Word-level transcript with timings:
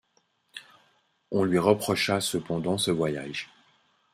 On 1.29 1.43
lui 1.43 1.59
reprochera 1.59 2.21
cependant 2.21 2.79
ce 2.79 2.89
voyage. 2.89 3.51